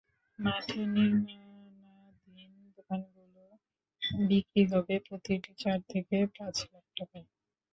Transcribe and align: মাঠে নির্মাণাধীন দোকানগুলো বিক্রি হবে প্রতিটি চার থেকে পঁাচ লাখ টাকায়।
মাঠে 0.39 0.81
নির্মাণাধীন 0.93 2.51
দোকানগুলো 2.77 3.43
বিক্রি 4.25 4.63
হবে 4.71 4.95
প্রতিটি 5.07 5.51
চার 5.59 5.79
থেকে 5.89 6.15
পঁাচ 6.35 6.57
লাখ 6.71 6.85
টাকায়। 6.97 7.27